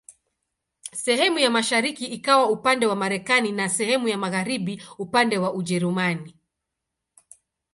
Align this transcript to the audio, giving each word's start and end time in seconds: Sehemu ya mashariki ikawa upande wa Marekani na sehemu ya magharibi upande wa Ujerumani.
Sehemu 0.93 1.39
ya 1.39 1.49
mashariki 1.49 2.05
ikawa 2.05 2.49
upande 2.49 2.85
wa 2.85 2.95
Marekani 2.95 3.51
na 3.51 3.69
sehemu 3.69 4.07
ya 4.07 4.17
magharibi 4.17 4.83
upande 4.97 5.37
wa 5.37 5.53
Ujerumani. 5.53 6.35